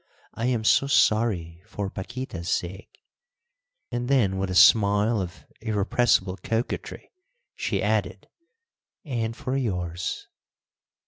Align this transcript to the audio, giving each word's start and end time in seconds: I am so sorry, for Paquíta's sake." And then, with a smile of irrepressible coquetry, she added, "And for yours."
I 0.33 0.47
am 0.47 0.63
so 0.63 0.87
sorry, 0.87 1.61
for 1.67 1.87
Paquíta's 1.91 2.49
sake." 2.49 3.03
And 3.91 4.07
then, 4.07 4.39
with 4.39 4.49
a 4.49 4.55
smile 4.55 5.21
of 5.21 5.45
irrepressible 5.61 6.37
coquetry, 6.37 7.11
she 7.53 7.83
added, 7.83 8.27
"And 9.05 9.35
for 9.35 9.55
yours." 9.55 10.27